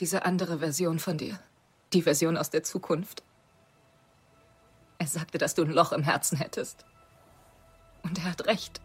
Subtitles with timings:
[0.00, 1.38] Diese andere Version von dir.
[1.92, 3.22] Die Version aus der Zukunft.
[4.98, 6.86] Er sagte, dass du ein Loch im Herzen hättest.
[8.02, 8.80] Und er hat recht.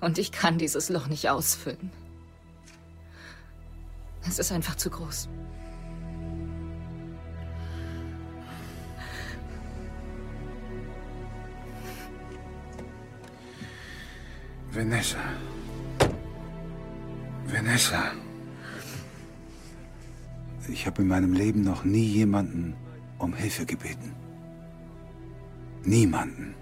[0.00, 1.90] Und ich kann dieses Loch nicht ausfüllen.
[4.26, 5.28] Es ist einfach zu groß.
[14.70, 15.18] Vanessa.
[17.52, 18.12] Vanessa.
[20.68, 22.76] Ich habe in meinem Leben noch nie jemanden
[23.18, 24.14] um Hilfe gebeten.
[25.84, 26.54] Niemanden.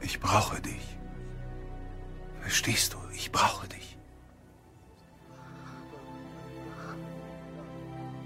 [0.00, 0.96] Ich brauche dich.
[2.40, 2.98] Verstehst du?
[3.14, 3.96] Ich brauche dich.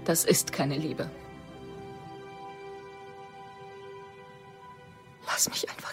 [0.05, 1.09] Das ist keine Liebe.
[5.25, 5.86] Lass mich einfach